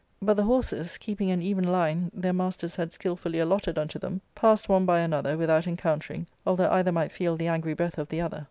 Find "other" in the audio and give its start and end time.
8.21-8.39